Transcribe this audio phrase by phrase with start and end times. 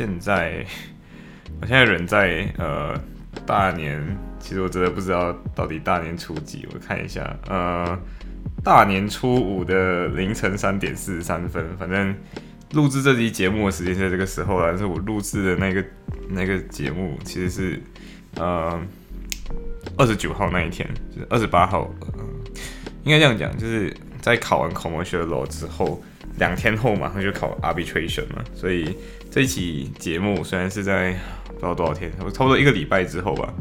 [0.00, 0.64] 现在
[1.60, 2.98] 我现在人在呃
[3.44, 4.02] 大年，
[4.38, 7.98] 其实我真的不知道到底大年初几，我看一下，呃
[8.64, 12.16] 大年初五的凌晨三点四十三分，反正
[12.72, 15.84] 录制这期节目的时间在这个时候了，但是我录制的那个
[16.30, 17.82] 那个节目其实是
[18.36, 18.80] 呃
[19.98, 21.92] 二十九号那一天，就是二十八号，
[23.04, 26.02] 应该这样讲，就是在考完 commercial law 之后。
[26.38, 28.96] 两天后马上就考 arbitration 嘛，所以
[29.30, 31.12] 这一期节目虽然是在
[31.46, 33.52] 不知道多少天，差不多一个礼拜之后吧，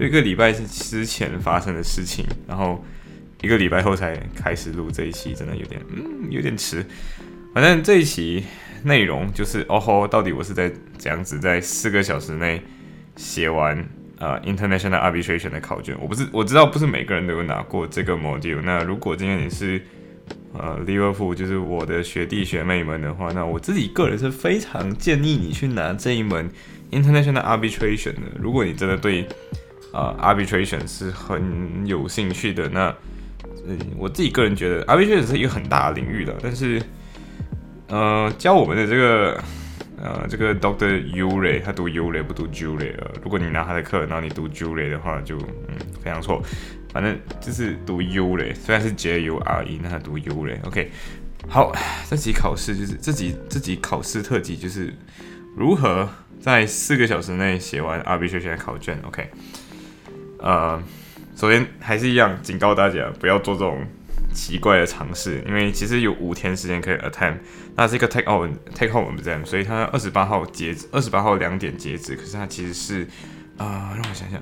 [0.00, 2.84] 一个礼拜之前发生的事情，然后
[3.42, 6.84] 一个礼拜后才开始录这一期，真的有点嗯有点迟。
[7.54, 8.44] 反正这一期
[8.82, 12.60] 内容就是哦吼，到底我是在怎样子在四个小时内
[13.14, 13.86] 写完
[14.18, 15.96] 呃 international arbitration 的考卷？
[16.00, 19.80] 我不是我知道不是每个人都有拿过这个 module，那如果今天你是
[20.52, 26.48] 呃，Liverpool 就是我的学弟学妹们的话，那我自己个人是非常建议你去拿这一门
[26.92, 28.20] International Arbitration 的。
[28.38, 29.26] 如果你真的对
[29.92, 32.94] 呃 Arbitration 是很有兴趣的，那
[33.66, 36.34] 嗯，我自己个人觉得 Arbitration 是一个很大的领域的。
[36.40, 36.80] 但是，
[37.88, 39.42] 呃，教我们的这个
[40.00, 42.94] 呃这个 Doctor Ure，他读 Ure 不读 Jure。
[43.22, 46.40] 如果你拿他的课，然后你读 Jure 的话，就嗯非常错。
[46.94, 50.60] 反正就是读 U 嘞，虽然是 J U R E，那他读 U 嘞。
[50.62, 50.92] OK，
[51.48, 51.74] 好，
[52.08, 54.94] 这集考试就是这集这集考试特辑就是
[55.56, 56.08] 如何
[56.40, 58.96] 在四个小时内写完 Arbitration 的考卷。
[59.02, 59.28] OK，
[60.38, 60.80] 呃，
[61.34, 63.84] 首先还是一样警告大家不要做这种
[64.32, 67.38] 奇怪的尝试，因为其实有五天时间可以 attempt，
[67.74, 73.04] 那是一个 take home take home exam，所以它二十八号截止，二十八号两点截止，可是它其实是
[73.56, 74.40] 啊，让我想想。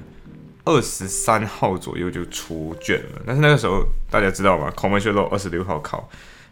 [0.64, 6.08] 二十三号左右就出卷了，但是那个时候大家知道吗？Commercial Law 二十六号考，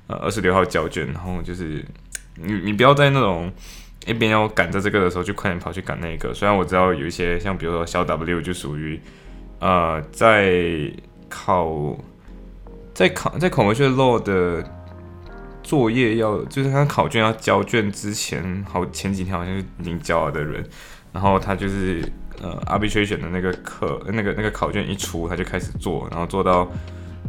[0.09, 1.84] 呃，二十六号交卷，然后就是
[2.34, 3.53] 你你不要在那种
[4.06, 6.34] 一边要赶着这个的时候，就快点跑去赶那个。
[6.34, 9.00] 虽然我知道有一些像比如说小 W 就属于
[9.60, 10.93] 呃在
[11.28, 11.97] 考
[12.93, 14.69] 在考在 Commercial Law 的
[15.62, 20.69] 作业要就是他考卷要交卷之前，好前几天好像是已经交了的人，
[21.12, 22.03] 然后他就是。
[22.41, 26.67] 呃，arbitration 的那个课，那个那个考卷一出，他就开始做，然后做到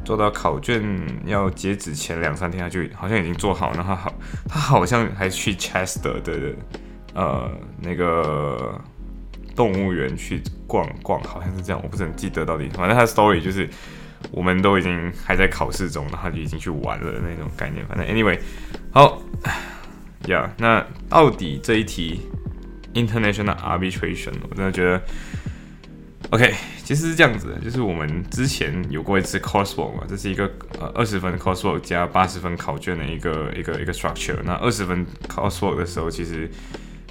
[0.06, 0.82] 做到考卷
[1.26, 4.14] 要截止前两三天，他就好像已经做好，然后好，
[4.48, 6.56] 他好像还去 Chester 的
[7.14, 7.52] 呃
[7.82, 8.80] 那个
[9.56, 13.70] 动物园去逛逛，好像是这样，我不是很记得到底，反正他的 story 就是
[14.32, 18.40] 我们都已经还在考试中，然后就已经去玩了那种概念，反正 anyway，
[18.92, 19.22] 好
[20.28, 22.22] 呀，那到底这一题
[22.94, 25.02] ？International arbitration，我真的觉得
[26.29, 26.53] ，OK，
[26.84, 34.35] 其实是这样子的，就是我们之前有过一次 coursework 嘛，这是一个呃二十分 coursework 加八十分考卷的一个一个一个 structure。
[34.44, 36.50] 那二十分 coursework 的时候，其实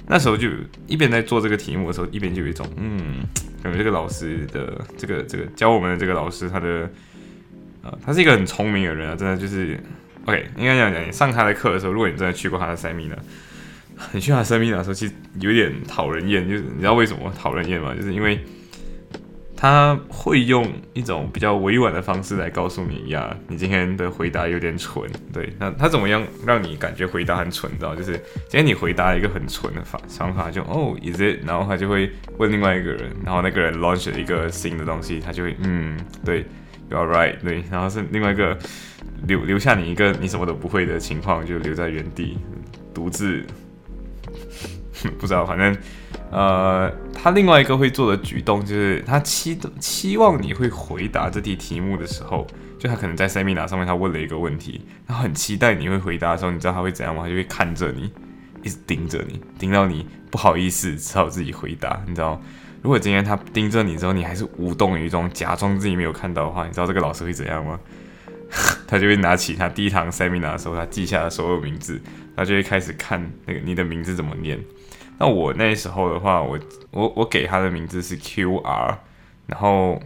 [0.07, 0.49] 那时候就
[0.85, 3.23] 一边在做这个题目的时候，一边就有一种嗯，
[3.63, 6.89] 感觉这个老师的这个这个教我们的这个老师，他的
[7.81, 9.79] 呃，他是一个很聪明的人啊，真的就是
[10.25, 13.17] OK，应该这样讲，你上他的课的时候，如果你真的去过他的 seminar。
[14.11, 17.93] 你去他生命的时候，其实有点讨人厌，就是你知道为什么讨人厌吗？
[17.95, 18.39] 就是因为
[19.55, 25.07] 他会用一种比较委婉的方式来告诉你呀，你今天的回答有点蠢。
[25.31, 27.71] 对，那他怎么样让你感觉回答很蠢？
[27.77, 28.13] 知道就是
[28.49, 31.45] 今天你回答一个很蠢的法想法，就哦，is it？
[31.45, 35.95] 然后他就会问另外一个人，然后那个人 launch 了一个新的东西，他就会嗯，
[36.25, 36.43] 对
[36.89, 38.57] ，you are right，对，然后是另外一个
[39.27, 42.39] 留留下你一个你什么都不会的情况，就留在原地
[42.95, 43.45] 独自。
[45.19, 45.75] 不知道，反正，
[46.31, 52.45] 呃，他另外一个会做的举动就是，他期期望你会回答这题题目的时候，
[52.77, 57.23] 就他可能在 seminar 上面他问了一个问题，他很期待你会回答的时候，你知道他会怎样吗？
[57.23, 58.11] 他就会看着你，
[58.63, 62.01] 一直盯着你，盯到你不好意思，只好自己回答。
[62.07, 62.41] 你知道，
[62.81, 67.79] 如果今天他盯着你之后，你还是无动于衷，假装自己没有看到的话，你知道这个老师会怎样吗？
[68.85, 72.01] 他就会拿起他第一堂 seminar 的时候他记下的所有名字，
[72.35, 74.59] 他就会开始看那个你的名字怎么念。
[75.17, 78.99] 那我那时候的话，我我我给他的名字是 Q R，
[79.45, 80.01] 然后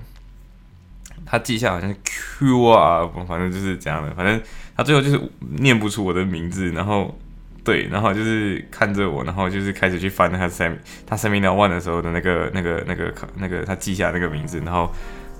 [1.25, 4.41] 他记下好像是 Q R，反正就是这样的，反正
[4.75, 7.17] 他最后就是念不出我的名字，然后
[7.63, 14.91] 对，然后就是看着我，然后就是开始去翻他 Sam 他 Seminar One 的时候的那个那个那个那个他记下那个名字，然后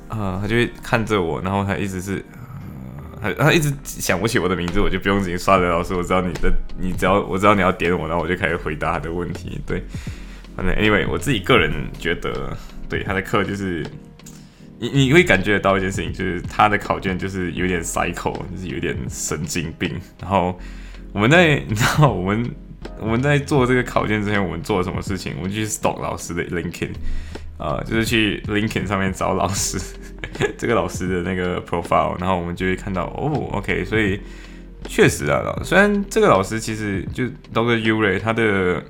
[0.07, 2.23] 呃他就会看着我，然后他一直是
[3.33, 9.59] 他他一直想不起我的名字，我就不用自己刷的老师，我知道你的你只要我知道你要点我，然后我就开始回答他的问题。
[9.65, 9.83] 对，
[10.55, 12.55] 反正 Anyway 我自己个人觉得，
[12.87, 13.85] 对他的课就是
[14.79, 19.91] 你你会感觉得到一件事情，就是他的考卷就是有点 cycle，就是有点神经病，
[20.21, 20.59] 然后。
[21.13, 22.51] 我们在 你知道我们
[22.99, 25.33] 我们在做这个考卷之前，我们做了什么事情？
[25.37, 26.89] 我们去 stalk 老师的 LinkedIn，
[27.57, 29.79] 呃，就是去 LinkedIn 上面找老师
[30.57, 34.19] 这个老师的那个 profile，然后我们就会看到哦，OK，所以
[34.87, 37.23] 确实啊，虽然这个老师其实就
[37.53, 38.83] Doctor Uri，他的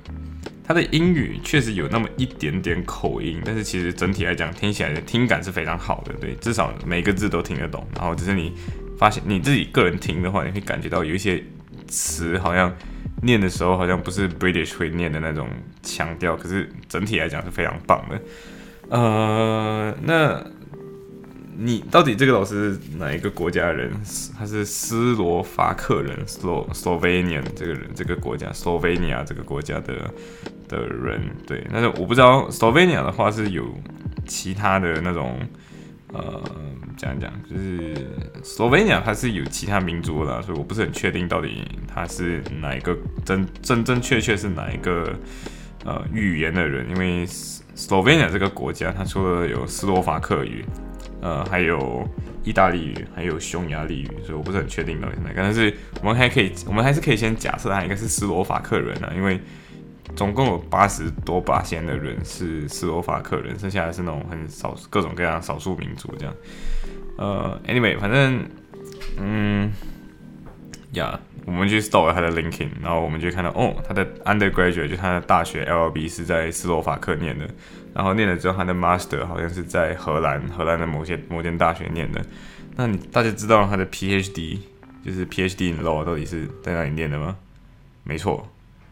[0.66, 7.86] 他的英语确实有那么一点点口音，但是其实整体来讲听起来的听感是非常好的，对，至少每个字都听得懂。
[7.94, 8.52] 然后只是你
[8.98, 11.42] 发现你自己个人听的话，你会感觉到有一些。
[11.88, 12.74] 词好像
[13.22, 15.48] 念的时候好像不是 British 会念的那种
[15.84, 18.20] 腔调，可是整体来讲是非常棒的。
[18.88, 20.44] 呃，那
[21.58, 23.90] 你到底这个老师是哪一个国家人？
[24.38, 30.12] 他是斯洛伐克人，Slo Slovenian 这个人这个国家，Slovenia 这个国家的
[30.68, 31.20] 的人。
[31.46, 33.64] 对，但是我不知道 Slovenia 的话是有
[34.26, 35.38] 其他的那种。
[36.12, 36.40] 呃，
[36.96, 37.94] 讲讲，就是
[38.42, 45.12] Slovenia 它是有其他民族的，所以我不是很确定到底他是哪一个真真真确确是哪一个
[45.84, 50.64] 呃语言的人，因为 Slovenia 这个国家它除了有斯洛伐克语，
[51.20, 52.06] 呃，还有
[52.44, 59.40] 意大利语，还有匈牙利语，所以我不是很确定到底是哪个，但是我们还可以，我们还是可以先假设他应该是斯洛伐克人啊，因为。
[60.14, 66.34] 总共有八十多八千的人是斯洛伐克人，剩下的是那种很少各种各样少数民族这样。
[67.18, 68.42] 呃，anyway，反正，
[69.18, 69.70] 嗯，
[70.92, 77.46] 呀，我们去搜了他的 LinkedIn，然后我们就看到，哦，他的 undergraduate 就他的大学 LLB 是在斯洛伐克念的，
[77.96, 82.22] 然后念了之后他的 master 好像是在荷兰，荷兰的某些某间大学念的。
[82.76, 84.58] 那你大家知道他的 PhD
[85.02, 87.34] 就是 PhD in law 到底是在哪里念的吗？
[88.04, 88.46] 没错。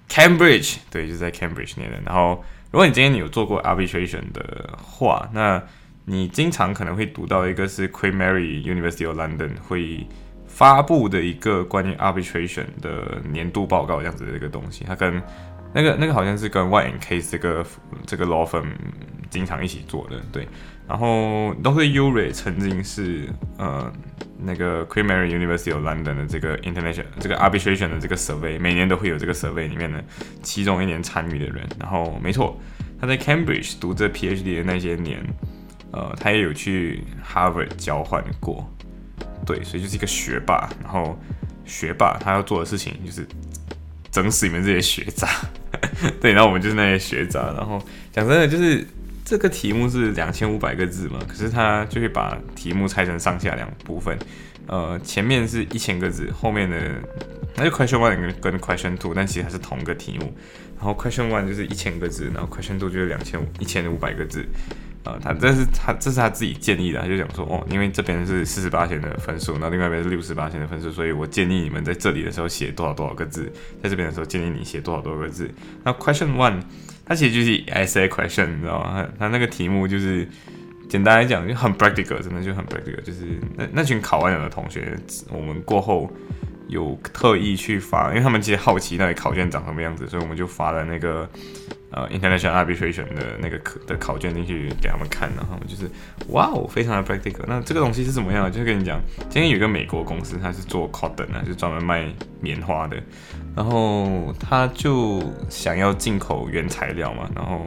[0.08, 1.98] Cambridge，对，就是在 Cambridge 念的。
[2.04, 5.62] 然后，如果你今天有做过 arbitration 的话，那
[6.04, 10.06] 你经常可能会读到一个是 Queen Mary University of London 会
[10.46, 14.84] 发布的一个关于 arbitration 的年度报告这样子的一个东西。
[14.86, 15.20] 它跟
[15.74, 17.66] 那个那个好像是跟 Y N Case 这个
[18.06, 18.68] 这个 law firm
[19.28, 20.46] 经常一起做的，对。
[20.86, 23.26] 然后都是 Uri 曾经是
[23.56, 23.90] 呃
[24.38, 30.04] 那个 Queen Mary University of London 的这个 international 这个 arbitration 的这个 survey，每年都会有这个 survey 里面的
[30.42, 31.66] 其中一年参与的人。
[31.80, 32.60] 然后没错，
[33.00, 35.24] 他在 Cambridge 读这 PhD 的那些年，
[35.90, 38.70] 呃，他也有去 Harvard 交换过。
[39.46, 40.68] 对，所以就是一个学霸。
[40.82, 41.18] 然后
[41.64, 43.26] 学霸他要做的事情就是
[44.10, 45.26] 整死你们这些学渣。
[46.20, 47.52] 对，然后我们就是那些学渣。
[47.56, 47.82] 然后
[48.12, 48.86] 讲真的就是。
[49.26, 54.18] 这个题目是两千五百个字嘛，可是他就会把题目拆成上下两部分，
[54.66, 56.76] 呃，前面是一千个字，后面的
[57.56, 60.30] 那就 question one 跟跟 question two，但其实它是同个题目，
[60.76, 64.44] 然后 question one 就是一千个字，然后 question two 就是两千五一千五百个字，
[65.04, 73.52] 啊，他这是他这是他自己建议的，他就讲说哦，因为这边是四十八线的分数，那另外一边是六十八线的分数，所以我建议你们在这里的时候写多少多少个字，
[73.82, 75.48] 在这边的时候建议你写多少多少个字，
[75.84, 76.60] 那 question one。
[77.06, 79.06] 它其实就是 essay question，你知道吗？
[79.18, 80.26] 它那个题目就是
[80.88, 82.98] 简单来讲就很 practical，真的就很 practical。
[83.02, 84.96] 就是那那群考完了的同学，
[85.30, 86.10] 我们过后
[86.66, 91.28] 有特意去发，因为他们其实好奇到底考卷长什么样子，所以我们就发了那个。
[91.94, 95.88] 呃，international arbitration 的那个课的考卷进去给他们看，然后就是
[96.30, 97.44] 哇哦，非常的 practical。
[97.46, 98.50] 那这个东西是怎么样？
[98.50, 103.00] 就是跟你讲，今天有一个美国公司，它是做 cotton 啊，就专门卖棉花的，
[103.54, 107.64] 然后他就想要进口原材料嘛，然后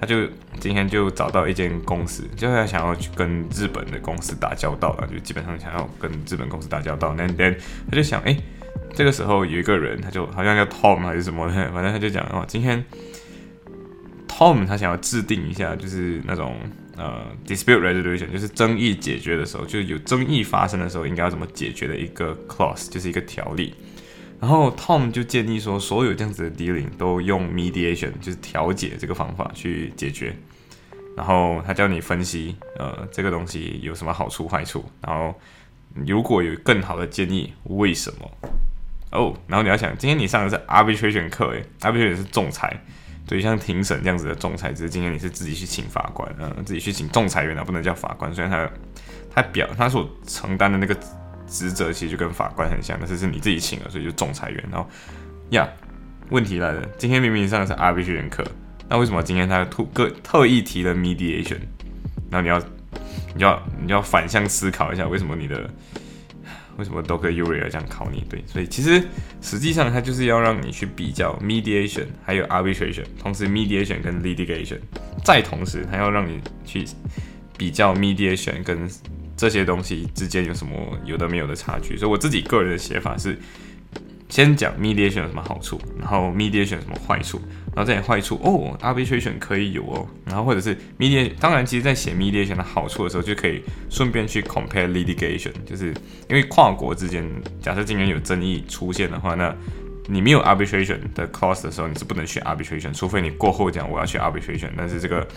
[0.00, 0.26] 他就
[0.58, 7.14] 今天就找到一间公司，就是他想要去跟日本的公司打交道了，就基本上想要跟日本公司打交道。
[7.14, 7.54] 那 then
[7.90, 8.34] 他就想，哎，
[8.94, 12.82] 这个时候有一个人，他就好像叫 Tom 还是什么的，反正他就讲哦，今天。
[14.32, 16.56] Tom 他想要制定一下，就是那种
[16.96, 23.74] 呃 dispute resolution，就是争议解决的时候，就是有争议发生的时候应该要怎么解决的一个 clause，就是一个条例。
[24.40, 30.34] 然后 Tom 就建议说，所有这样子的 dealing 都用 mediation，就是调解这个方法去解决。
[31.14, 34.84] 然后他教你分析，呃，这个东西有什么好处坏处。
[35.02, 35.38] 然后
[36.06, 38.30] 如果有更好的建议，为什么？
[39.12, 42.82] 哦，然后你要想，今天你上的是 arbitration 课，诶 arbitration 是仲裁。
[43.26, 48.34] 对，像庭审这样子的仲裁，只是今天你是自己去请法官，嗯，自己去请仲裁员啊，不能叫法官。
[48.34, 48.70] 虽然他
[49.34, 50.94] 他表他所承担的那个
[51.46, 54.64] 职责其实就跟法官很像，但是是你自己请了，所以就仲裁员。
[54.70, 54.88] 然后
[55.50, 55.68] 呀，
[56.30, 58.44] 问题来了，今天明明上的是 arbitration 课，
[58.88, 61.58] 那为什么今天他特个特意提了 mediation？
[62.30, 62.58] 然后你要
[63.34, 65.70] 你要你要反向思考一下，为什么你的
[66.82, 68.24] 为什么 Docker u r i a 这样考你？
[68.28, 69.00] 对，所以其实
[69.40, 74.80] 实际上它就是要让你去比较 mediation 还有 arbitration，同时 mediation 跟 litigation，
[75.24, 76.84] 再同时它要让你去
[77.56, 78.90] 比较 mediation 跟
[79.36, 81.96] 这些东西之间有什么有的没有的差距。
[81.96, 83.38] 所以我自己个人的写法是。
[84.32, 87.38] 先讲 mediation 有什么好处，然后 mediation 有什么坏处，
[87.76, 95.88] 然后这些坏处哦，arbitration 可以有哦，然后或者是 mediation，当然，其实在写 mediation 的好处的时候，就可以顺便去 compare litigation，就是
[96.30, 97.22] 因为跨国之间，
[97.60, 99.54] 假设今天有争议出现的话，那
[100.06, 105.28] 你没有 arbitration 的 clause 的时候，你是不能选 arbitration，除非你过后讲我要去 arbitration，但是这个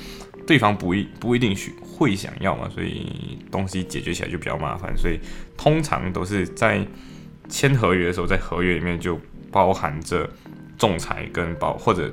[0.48, 5.20] 对方不一不一定许会想要嘛，所以东西解决起来就比较麻烦，所以
[5.58, 6.80] 通常都是在。
[7.48, 9.20] 签合约的时候，在合约里面就
[9.52, 10.30] 包含着
[10.78, 12.12] 仲裁跟包或者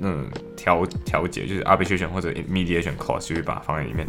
[0.00, 4.06] 嗯调调解，就是 arbitration 或者 mediation clause，就会把它放在里面。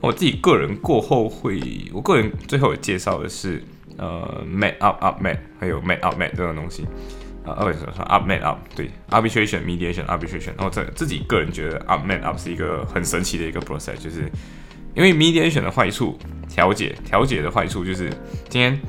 [0.00, 1.60] 我自己个人过后会，
[1.92, 3.62] 我个人最后有介绍的是
[3.96, 6.84] 呃 made up up made，还有 made up made 这种东西
[7.44, 14.30] 啊，二什么说 up made up 对 arbitration mediation arbitration，然后这自己个人觉得 up made up 是一个很神奇的一个 process，就是
[14.94, 16.16] 因为 mediation 的坏处，
[16.48, 18.08] 调解调解的坏处就是
[18.48, 18.80] 今天。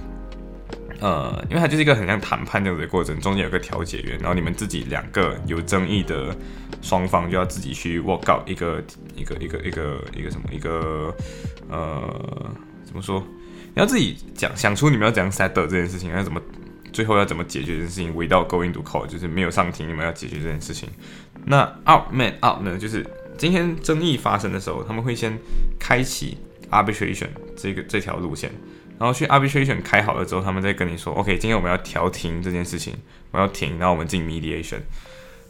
[0.99, 6.35] 呃，因为它就是一个很像谈判这样的过程，中间有个调解员，然后你们自己两个有争议的
[6.81, 8.83] 双方就要自己去 work out 一个
[9.15, 11.15] 一个一个一个一个什么一个
[11.69, 12.53] 呃
[12.83, 13.23] 怎么说？
[13.73, 16.41] 你要自己讲想出你们要怎样 settle 这件事情，要怎么
[16.91, 20.89] 最后要怎么解决这件事情，without going to court，就是没有上庭，你们要解决这件事情。
[21.45, 23.05] 那 out man out 呢，就是
[23.37, 25.37] 今天争议发生的时候，他们会先
[25.79, 26.37] 开启
[26.71, 28.51] arbitration 这个这条路线。
[28.99, 32.93] 然后去 arbitration 开好了之后，他们再跟你说，OK，今天我们要调停这件事情，
[33.31, 34.81] 我要停，然后我们进 mediation。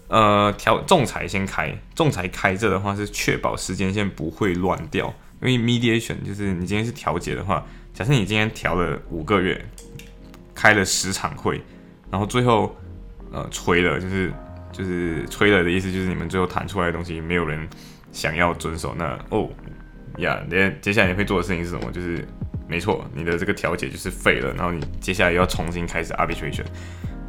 [0.07, 9.59] 呃，调仲裁先开，仲裁开这的话是确保时间线不会乱掉，因为 mediation 就是你今天是调解的话，假设你今天调了五个月，
[10.53, 11.59] 开了十场会，
[12.11, 12.75] 然后最后
[13.31, 14.31] 呃吹了，就是
[14.71, 17.67] 就是吹了的意思就是你们最后谈出来的东西没有人
[18.11, 19.49] 想要遵守，那哦
[20.17, 21.91] 呀，连接下来你会做的事情是什么？
[21.91, 22.23] 就是。
[22.69, 26.63] 没错，你的这个调解就是废了，然后你接下来又要重新开始 arbitration。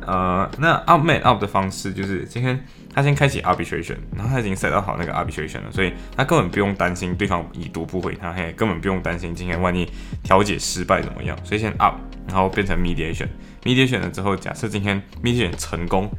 [0.07, 2.59] 呃，那 up man up 的方式就是今天
[2.93, 9.91] 他先开启 arbitration，然后他已经 set 好那个 arbitration 了，所以他根本不用担心对方已读不回他，嘿，根本不用担心今天万一
[10.23, 11.37] 调解失败怎么样。
[11.45, 16.11] 所以先 up，然后变成 mediation，mediation 了之后，假设今天 mediation 成功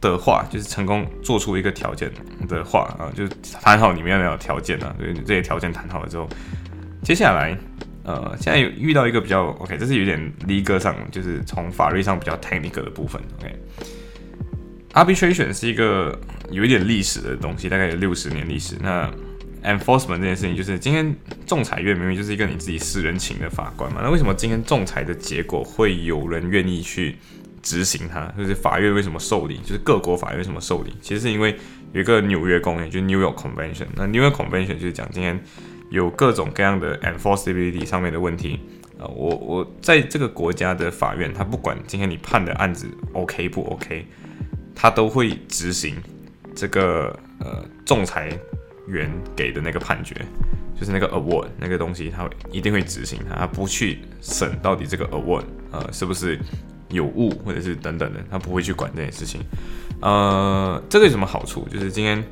[0.00, 2.10] 的话，就是成功做出一个条件
[2.48, 3.32] 的话啊，就是
[3.62, 6.28] 谈好你们要有条件啊，所以这些条件谈好了之后，
[7.02, 7.56] 接下来。
[8.08, 13.20] 呃，现在有遇到一个比较 OK，这是有点 legal 上，就是从法律上比较 technical 的部分。
[14.94, 16.18] OK，arbitration 是一个
[16.50, 18.76] 有一点历史的东西，大概有六十年历史。
[18.80, 19.12] 那
[19.62, 21.14] enforcement 这件事情，就是今天
[21.46, 27.14] 仲裁院明明就是一个你自己私人请的法官嘛，那为什么今天仲裁的结果会有人愿意去
[27.60, 28.24] 执行它？
[28.38, 29.58] 就是法院为什么受理？
[29.58, 30.94] 就是各国法院为什么受理？
[31.02, 31.54] 其实是因为
[31.92, 33.88] 有一个纽约公约，就是 New York Convention。
[33.94, 35.38] 那 New York Convention 就是讲今天。
[35.90, 38.60] 有各种各样的 enforceability 上面的问题，
[38.98, 44.06] 呃，我我在这个国家的法院，他不管今天你判的案子 OK 不 OK，
[44.74, 45.96] 他都会执行
[46.54, 48.30] 这个呃仲裁
[48.86, 50.14] 员给的那个判决，
[50.78, 56.38] 就是那个 award 那个东西，他一定会执行，他不去审到底这个 award 呃是不是
[56.90, 59.40] 有误或者是等等的，他不会去管这件事情。
[60.00, 61.66] 呃，这个有什么好处？
[61.70, 62.22] 就是今天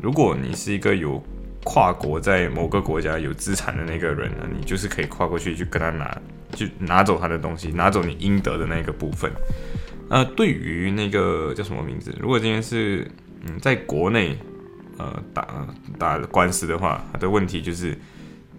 [0.00, 1.22] 如果你是一个有
[1.62, 6.20] 跨国在某个国家有资产的那个人呢，你就是可以跨过去去跟他拿，
[6.52, 9.30] 就拿走他的东西，拿走你应得的那个部分。
[10.08, 12.14] 呃，对于那个叫什么名字？
[12.18, 13.06] 如果今天是
[13.46, 14.38] 嗯，在国内
[14.96, 15.66] 呃打
[15.98, 17.96] 打官司的话，他的问题就是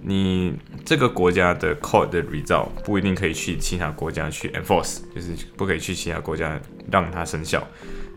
[0.01, 0.55] 你
[0.85, 6.59] 这个国家的 court 的 result 不一定可以去其他国家去 enforce，就是不可以去其他国家
[6.91, 7.67] 让它生效。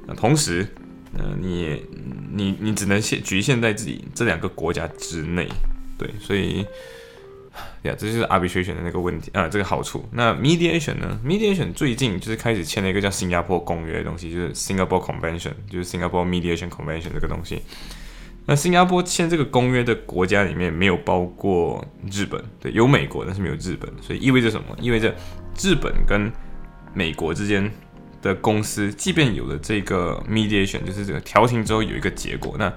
[0.07, 0.67] 那同时。
[1.17, 1.81] 呃，你
[2.35, 5.49] 你你只能限局限在自己这两个国家之内，
[5.97, 6.67] 对，所以
[7.83, 10.05] 呀，这就是 arbitration 的那个问题啊，这个好处。
[10.13, 17.63] 那 mediation 呢？mediation 最近就是开始签了一个叫新加坡公约的东西，就是 Singapore Convention，就是 Singapore Mediation Convention 这个东西。
[18.47, 24.77] 那新加坡签这个公约的国家里面没有包括日本，对，有美国，但是没有日本，所以意味着什么？
[24.81, 25.15] 意味着
[25.63, 26.31] 日本跟
[26.93, 27.71] 美国之间。
[28.25, 32.73] 的公司，即便有了这个 mediation，就是这个调停之后有一个结果，那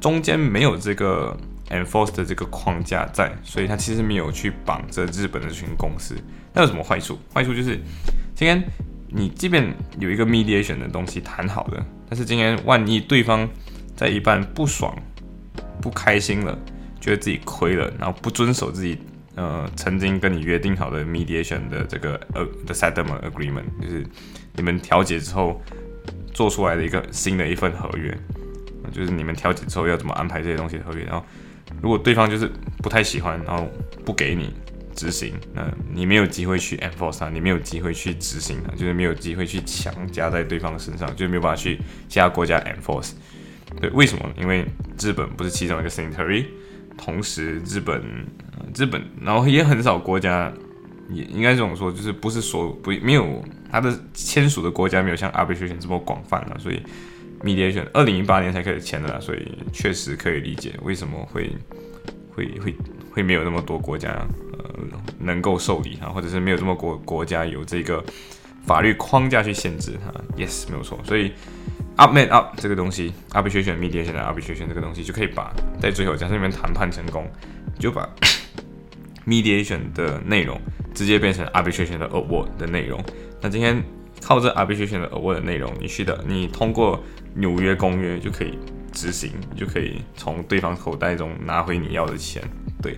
[0.00, 1.36] 中间没有这个
[1.68, 6.16] enforce 的这个框架在，所以它其实没有去绑着日本的这群公司。
[6.54, 7.18] 那有什么坏处？
[7.34, 7.78] 坏处就是
[8.34, 8.64] 今天
[9.08, 13.46] 你即便有一个 mediation 的东西谈好了，但是今天万一对方
[13.94, 14.96] 在一半不爽、
[15.82, 16.58] 不开心了，
[16.98, 18.98] 觉得自己亏了，然后不遵守自己
[19.38, 24.04] 呃曾经跟你约定好的 mediation 的这个呃的 settlement agreement，就是
[24.56, 25.62] 你们调解之后
[26.34, 28.12] 做出来的一个新的一份合约，
[28.92, 31.24] 就是你们调解之后要怎么安排这些东西的合约，然后
[31.80, 32.50] 如果对方就是
[32.82, 33.66] 不太喜欢，然后
[34.04, 34.52] 不给你。
[34.98, 35.62] 执行，那
[35.94, 41.78] 你没有机会去 enforce 它，你没有机会去执行它，就是没有机会去强加在对方身上，就是没有办法去
[42.08, 43.12] 其他国家 enforce。
[43.80, 44.28] 对，为什么？
[44.36, 44.66] 因为
[45.00, 46.46] 日本不是其中一个 signatory，
[46.98, 48.02] 同时日本，
[48.76, 50.52] 日本，然后也很少国家，
[51.08, 56.82] 也应该这种说，就是不是说不没有它的签署的国家没有像 arbitration 这么广泛了，所以
[57.42, 61.50] mediation 二零一八年才开始签的，所以确实可以理解为什么会
[62.34, 62.74] 会会
[63.12, 64.10] 会没有那么多国家
[64.52, 64.64] 呃。
[65.20, 68.02] 能够受理它，或者是没有这么国国家有这个
[68.64, 70.96] 法律框架去限制它，yes 没有错。
[71.04, 71.32] 所以
[71.98, 77.28] up man up 这个东西，arbitration mediation arbitration 这个东西就可以把在最后假设你们谈判成功，
[77.78, 78.08] 就把
[79.26, 80.60] mediation 的内容
[80.94, 83.02] 直接变成 arbitration 的 award 的内容。
[83.40, 83.82] 那今天
[84.22, 87.02] 靠着 arbitration 的 award 的内容，你去的你通过
[87.34, 88.56] 纽约公约就可以
[88.92, 92.40] 执行，就可以从对方口袋中拿回你要的钱，
[92.80, 92.96] 对。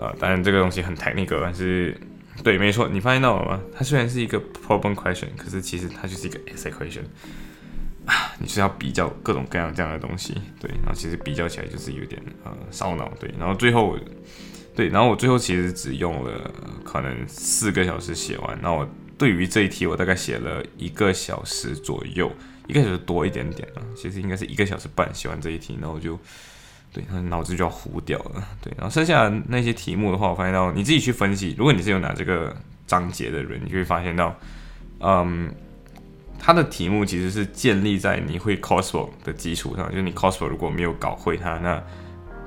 [0.00, 1.96] 啊，当然这个东西很 technical，但是
[2.44, 3.60] 对，没错，你发现到了吗？
[3.72, 7.02] 它虽然是一个 problem question，可是其实它就是一个 essay question，
[8.40, 13.98] 你是要比较各种各样这样的东西，对，然后其实比较起来就是有点呃烧脑，对，然后最后
[14.74, 16.50] 对，然后我最后其实只用了
[16.84, 22.30] 可能四个小时写完，那我对于这一题我大概写了一个小时左右，
[22.66, 26.18] 一个小时多一点点啊，其实应该是一个小时半写完这一题，然后我就。
[26.90, 28.42] 对，他脑子就要糊掉了。
[28.62, 31.54] 对，然后剩下那些题目的话，我发现到你自己去分析。
[31.58, 34.34] 如果你是有拿这个章节的人，你就会发现到，
[35.00, 35.54] 嗯，
[36.38, 39.88] 它的题目其实是建立在你会 c o s p l 的基础上。
[39.90, 41.82] 就是你 c o s p l 如果没有搞会它，那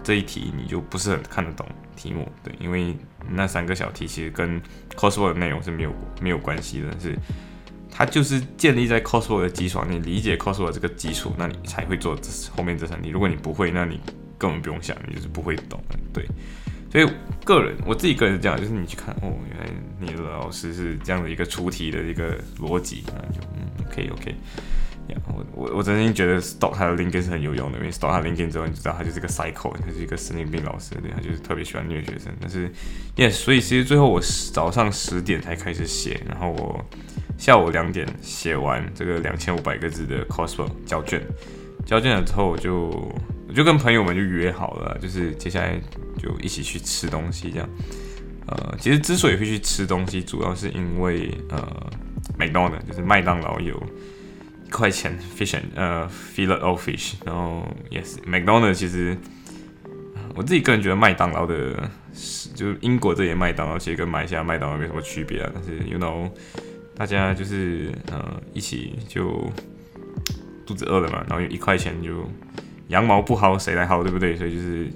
[0.03, 2.27] 这一题你就不是很看得懂题目。
[2.43, 2.95] 对，因为
[3.30, 4.60] 那三个小题其实跟
[4.95, 7.15] c o s p l 的内容是没有没有关系的，是
[7.91, 9.91] 它就是建立在 c o s p l 的基础上。
[9.91, 12.17] 你理解 c o s p l 这个基础，那你才会做
[12.56, 13.10] 后面这三题。
[13.10, 13.99] 如果你不会，那你
[14.38, 15.80] 根本不用想，你就是不会懂，
[16.12, 16.25] 对。
[16.91, 17.08] 所以
[17.45, 23.39] 个人，我自己个人是这样，就是你去看，哦，原来你的老师是这样的一个出题的一个逻辑，那就
[23.91, 24.36] ，OK OK。
[25.27, 32.32] 我我我真心觉得 Stock 他的 LinkedIn 是很有用的，因为 Stock 他 LinkedIn 之后，你知道他就是一个 Cycle，他是一个神经病老师，对，他就是特别喜欢虐学生。
[32.39, 32.71] 但是
[33.17, 34.21] ，Yes，所以其实最后我
[34.54, 36.86] 早上十点才开始写，然后我
[37.38, 41.21] 下午两点写完这个两千五百个字的 c o s p l 交卷，
[41.86, 43.13] 交卷了之后我就。
[43.47, 45.77] 我就跟朋友们就约好了，就是接下来
[46.17, 47.69] 就一起去吃东西这样。
[48.47, 51.91] 呃，其实之所以会去吃东西，主要是因为呃
[52.41, 53.75] ，McDonald 就是麦当劳有
[54.65, 57.13] 一块钱 fish，呃，fillet of fish。
[57.25, 59.15] 然后也是 McDonald 其实
[60.36, 61.89] 我自己个人觉得麦当劳的，
[62.56, 65.51] 就是英国这些麦当劳其实跟马来西亚麦当劳没什么区别啊。
[65.54, 66.30] 但是 you know
[66.95, 69.49] 大家就是呃一起就
[70.65, 72.27] 肚子饿了嘛，然后一块钱就。
[72.88, 74.36] 羊毛不薅谁来薅，对不对？
[74.36, 74.91] 所以就是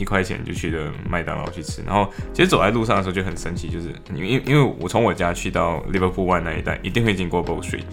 [0.00, 1.82] 一块钱就去了麦当劳去吃。
[1.82, 7.84] 然后其实走在路上的时候就很神奇，就是因为因为我从我家去到 Liverpool One 那一带，一定会经过 Bow Street，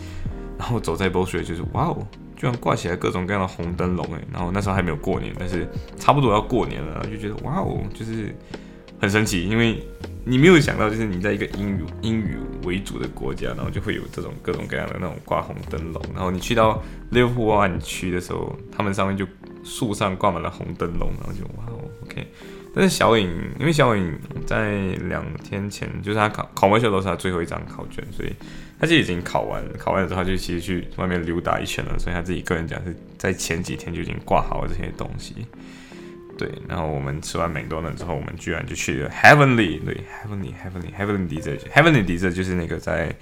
[0.58, 4.22] 然后走在 Bow Street 就是哇哦，居然挂起来各种各样的红灯笼诶。
[4.32, 5.68] 然后那时候还没有过年，但是
[5.98, 8.34] 差不多要过年了，就觉得哇哦，就是
[9.00, 9.84] 很神奇，因为
[10.24, 16.02] 你没有想到，就是你在一个英语英语为主的国家，然后就会有这种各种各样的那种挂红灯笼。
[16.14, 19.26] 然后你去到 Liverpool One 区的时候，他们上面就
[19.68, 22.26] 树上挂满了红灯笼，然后就哇哦，OK。
[22.74, 24.78] 但是小颖，因为小颖在
[25.10, 28.34] 两天前就是他考考完学都是他最后一张考卷，所以
[28.80, 32.00] 他就已经考完，考完了之后就其实去外面溜达一圈了。
[32.00, 35.36] 所以他自己个人讲是在前几天就已经挂好了这些东西。
[36.38, 43.16] 对，然后我们吃完美多呢之后，我们居然就去了 Heavenly，对，heavenly，heavenly，heavenly，desert，heavenly，desert，就是那个在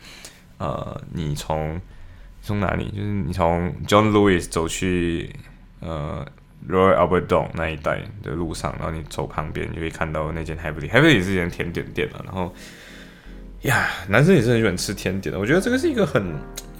[0.57, 1.79] 呃，你从
[2.41, 2.89] 从哪里？
[2.89, 5.33] 就是你从 John Lewis 走去
[5.85, 6.25] 呃
[6.67, 12.21] Royal Albert Dock 那一带的路上，然后你走旁边就会看到那间 Heavenly，Heavenly 是间甜点店了。
[12.25, 12.53] 然后
[13.61, 15.39] 呀，男生也是很喜欢吃甜点的。
[15.39, 16.23] 我觉得这个是一个很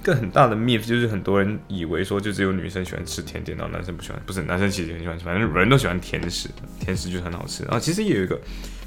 [0.02, 4.20] 一个很大的 myth，就是很多人以为说就只有女生喜欢吃甜点，然后男生不喜欢。
[4.26, 6.48] 不是，男生其实很喜欢吃，反正人都喜欢甜食，
[6.80, 7.62] 甜食就很好吃。
[7.64, 8.40] 然后其实也有一个，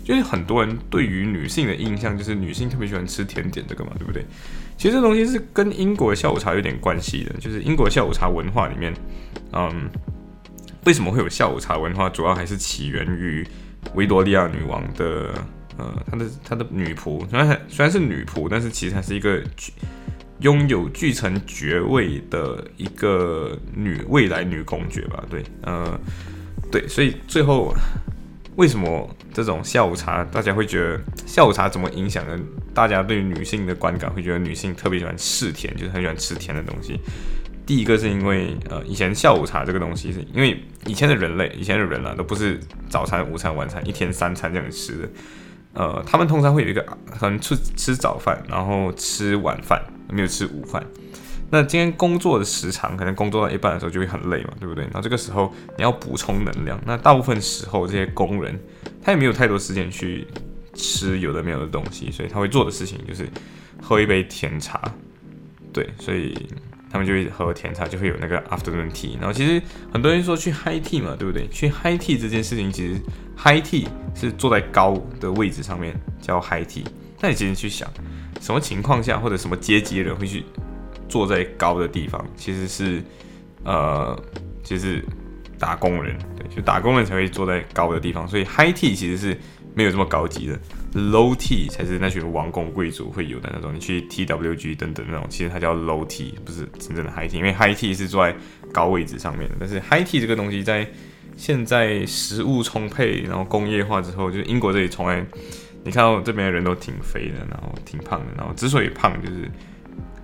[0.03, 4.25] 就是很多人对于女性的印象就是女性特别喜欢吃甜点这个嘛，对不对？
[4.79, 8.93] 其实这东西是跟英国的下午茶有点关系的，就是英国下午茶文化里面，
[9.51, 9.89] 嗯，
[10.85, 12.09] 为什么会有下午茶文化？
[12.09, 13.45] 主要还是起源于
[13.93, 15.33] 维多利亚女王的
[15.77, 19.43] 呃，她的她的女仆，虽然虽然是女仆，但是其实她是一个
[20.39, 25.21] 拥有巨城爵位的一个女未来女公爵吧？
[25.29, 25.99] 对，呃，
[26.71, 27.75] 对，所以最后
[28.55, 32.39] 为什么这种下午茶大家会觉得下午茶怎么影响呢？
[32.79, 36.97] 大家对女性的观感会觉得女性特别喜欢吃甜，就是很喜欢吃甜的东西。
[37.65, 45.09] 第一个是因为呃，以前下午茶这个东西是因为以前的人类，以前的人啊，都不是早餐、午餐、晚餐一天三餐这样吃的。
[45.73, 46.81] 呃，他们通常会有一个
[47.19, 50.81] 可能吃吃早饭，然后吃晚饭，没有吃午饭。
[51.51, 54.85] 那今天工作的时长可能工作到一半的时候就会很累嘛，对不对？
[54.85, 58.57] 然后这个时候你要补充能量，那大部分时候这些工人
[59.03, 60.25] 他也没有太多时间去
[60.79, 63.27] 吃有的没有的东西，所以他会做的事情就是
[63.81, 64.81] 喝一杯甜茶。
[65.73, 66.33] 对，所以。
[66.91, 69.15] 他们就会喝甜茶，就会有那个 afternoon tea。
[69.19, 69.61] 然后其实
[69.93, 71.47] 很多人说去 high tea 嘛，对不对？
[71.49, 72.99] 去 high tea 这件事情，其实
[73.37, 76.83] high tea 是坐在高的位置上面叫 high tea。
[77.21, 77.87] 那你其实去想，
[78.41, 80.43] 什么情况下或者什么阶级的人会去
[81.07, 82.27] 坐在高的地方？
[82.35, 83.03] 其实是
[83.63, 84.19] 呃，
[84.63, 85.05] 其实
[85.59, 88.27] 打工人，对，就打工人才会坐在高的地方。
[88.27, 89.37] 所以 high tea 其实是
[89.75, 90.59] 没有这么高级的。
[90.93, 98.35] Low tea 才是那群王公贵族会有的那种，你去 T W G 等等那种，其实它叫 Low tea，不是真正的 High tea，因为 High tea 是坐在
[98.73, 99.55] 高位置上面的。
[99.59, 100.87] 但是 High tea 这个东西在
[101.37, 105.23] 现在食物充沛，然后工业化之后，就是英国这里从来，
[105.83, 109.47] 你看到这边的人都挺肥的，然后挺胖的，然后之所以胖就是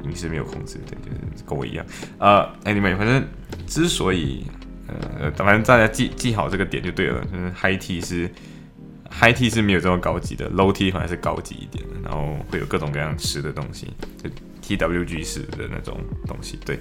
[0.04, 1.86] 饮食没有控制，对，就是跟我一样。
[2.18, 3.24] 呃，Anyway，反正
[3.68, 4.44] 之所以
[4.88, 8.28] 呃，反正大家记记好这个点就对了，就是 High tea 是。
[9.18, 14.30] High tea 是没有这么高级的，Low tea 反而是高级一点的，然后会有各种各样吃的东西，就
[14.62, 16.60] TWG 式的那种东西。
[16.66, 16.78] 对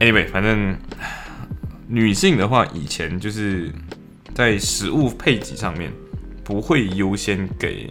[0.00, 0.76] ，Anyway，反正
[1.86, 3.70] 女性的话，以前就是
[4.34, 5.92] 在食物配给上面
[6.42, 7.88] 不会优先给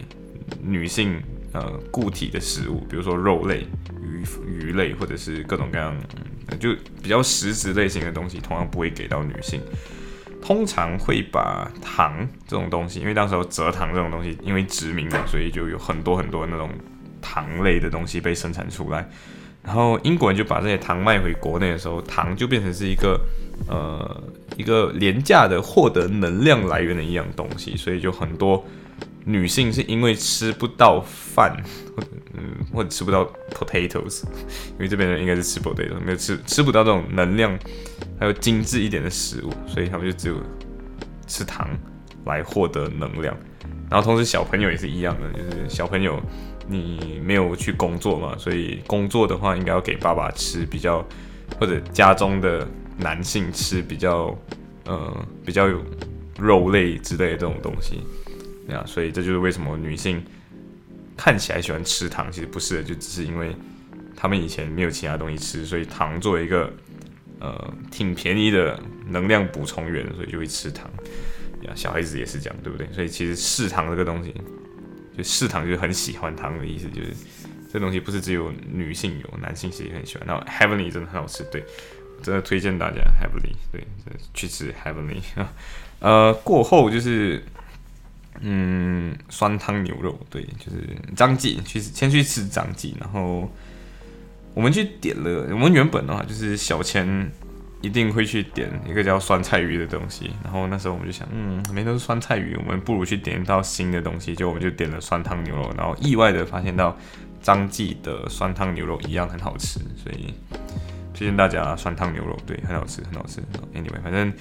[0.62, 1.18] 女性
[1.52, 3.66] 呃固体的食物，比如说肉类、
[4.02, 5.96] 鱼鱼类或者是各种各样
[6.60, 9.58] 就比较实质类型的东西，同样不会给到女性。
[10.44, 16.68] 通常会把糖这种东西，因为当时候蔗糖这种东西，因为殖民嘛，所以就有很多很多那种
[17.22, 19.08] 糖类的东西被生产出来。
[19.62, 23.18] 然后英国人就把这些糖卖回国内的时候，糖就变成是一个
[23.66, 24.22] 呃
[24.58, 28.62] 一个廉价的获得能量来源的一样东西，所以就很多
[29.24, 31.56] 女性是因为吃不到饭，
[32.34, 34.24] 嗯或者吃不到 potatoes，
[34.72, 37.58] 因为这边人应该是吃 potatoes，没有吃吃不到这种能量。
[38.16, 40.36] 还有精致一点的食物，所以他们就只有
[41.26, 41.68] 吃糖
[42.26, 43.36] 来获得能量。
[43.90, 46.22] 然后同时小朋友也是一样的，就是小朋友
[46.68, 51.04] 你没有去工作嘛，所以工作的话应该要给爸爸吃比较，
[51.58, 54.36] 或者家中的男性吃比较，
[54.84, 55.82] 呃，比较有
[56.38, 58.00] 肉类之类的这种东西。
[58.66, 60.22] 对啊所以这就是为什么女性
[61.16, 63.54] 看起来喜欢吃糖，其实不是的，就只是因为
[64.16, 66.72] 她们以前没有其他东西吃，所以糖作为一个。
[67.40, 70.88] 呃，挺便宜的能量补充源，所以就会吃糖。
[71.62, 72.90] 呀，小孩子也是这样，对不对？
[72.90, 74.32] 所以其实嗜糖这个东西，
[75.14, 77.08] 就嗜糖就是很喜欢糖的意思，就是
[77.70, 80.26] 这东西不是只有女性有，男性其实也很喜欢。
[80.26, 81.62] 然后 Heavenly 真的很好吃，对，
[82.22, 83.84] 真的推荐大家 Heavenly，对，
[84.32, 85.20] 去吃 Heavenly。
[86.00, 87.44] 呃，过后就是
[88.44, 93.50] 嗯，酸汤牛肉，对，就是张记，去先去吃张记，然后。
[94.56, 97.28] 我们去点了，我们原本的话就是小千
[97.80, 106.96] 一定会去点一个叫酸菜鱼的东西，然后那时候我们就想，嗯，没都是酸菜鱼，我们不如去点一道新的东西，就我们就点了酸汤牛肉，然后意外的发现到
[107.42, 110.32] 张记的酸汤牛肉一样很好吃，所以
[111.12, 113.40] 推荐大家酸汤牛肉，对，很好吃，很好吃。
[113.74, 114.32] Anyway，反正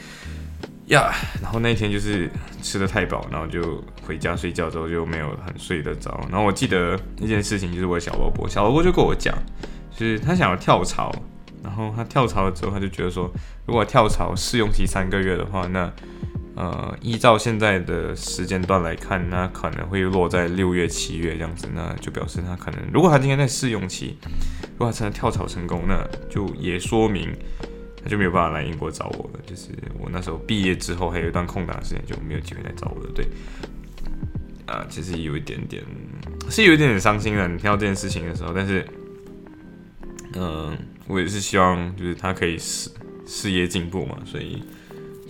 [0.87, 2.29] 呀，然后那天就是
[2.61, 9.33] 吃的太饱，然后就回家睡觉之后就没有很睡得着，然后我记得一件事情就是我小萝卜，小萝卜就跟我讲。
[9.95, 11.13] 就是他想要跳槽，
[11.63, 13.31] 然后他跳槽了之后，他就觉得说，
[13.67, 15.93] 如果跳槽试用期三个月的话，那
[16.55, 24.17] 呃，依照现在的时间段来看，那可能会落在六月、七月这样子，那就表示他可能，如果他今天在试用期，
[24.71, 27.31] 如果他真的跳槽成功，那就也说明
[28.03, 29.39] 他就没有办法来英国找我了。
[29.45, 33.09] 就是我那时候毕业之后还有一段空档时间，就没有机会来找我了。
[33.15, 33.27] 对，
[34.65, 35.83] 啊，其实有一点点
[36.49, 37.47] 是有一点点伤心的。
[37.47, 38.85] 你听到这件事情的时候，但是。
[40.35, 42.89] 嗯，我也是希望就是他可以事
[43.23, 44.63] 事业进步嘛，所以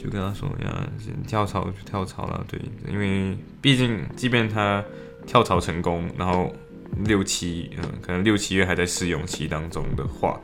[0.01, 2.57] 就跟他说呀，先跳槽就跳槽了，对，
[2.89, 4.81] 因为毕竟即便他
[5.27, 6.55] 跳槽成功，然后
[7.03, 10.39] 六七嗯，可能六七月还在试用期当中的话，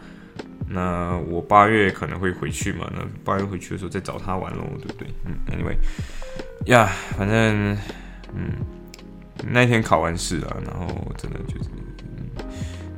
[0.72, 5.08] 那我八月可能会回去嘛，那八月回去的时候再找他玩喽，对不对？
[5.26, 5.76] 嗯，Anyway，
[6.68, 7.76] 呀，反正
[8.36, 8.52] 嗯，
[9.48, 11.70] 那天考完试啊，然后真的就是
[12.04, 12.46] 嗯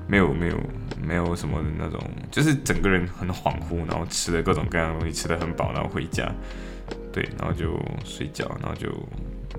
[0.05, 0.59] 没有没有
[1.01, 6.29] 没有什么那种，就是整个人很恍惚，然后吃了各种各样的东西，吃的很饱，然后回家，
[7.13, 8.89] 对，然后就睡觉，然后就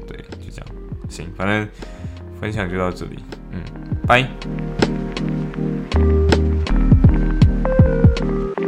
[0.07, 0.67] 对，就这样，
[1.09, 1.67] 行，反正
[2.39, 3.19] 分享就到这里，
[3.53, 3.63] 嗯，
[4.07, 4.29] 拜。
[8.23, 8.62] Thank you.